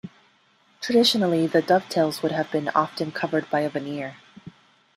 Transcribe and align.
Traditionally, 0.81 1.45
the 1.45 1.61
dovetails 1.61 2.23
would 2.23 2.31
have 2.31 2.47
often 2.73 3.09
been 3.09 3.11
covered 3.11 3.47
by 3.51 3.59
a 3.59 3.69
veneer. 3.69 4.15